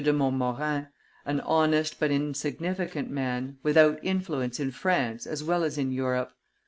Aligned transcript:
de 0.03 0.11
Montmorin, 0.11 0.87
an 1.27 1.39
honest 1.41 1.99
but 1.99 2.09
insignificant 2.09 3.07
man, 3.11 3.59
without 3.61 3.99
influence 4.03 4.59
in 4.59 4.71
France 4.71 5.27
as 5.27 5.43
well 5.43 5.63
as 5.63 5.77
in 5.77 5.91
Europe. 5.91 6.33